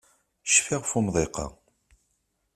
[0.51, 1.45] Cfiɣ ɣef umḍiq-a.